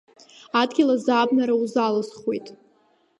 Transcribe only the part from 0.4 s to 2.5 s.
Адгьыл азы абнара узалысхуеит.